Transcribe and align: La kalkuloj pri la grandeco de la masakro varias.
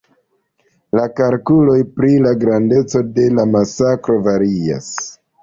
La 0.99 1.03
kalkuloj 1.19 1.75
pri 1.99 2.09
la 2.23 2.31
grandeco 2.45 3.03
de 3.19 3.27
la 3.41 3.47
masakro 3.53 4.19
varias. 4.31 4.91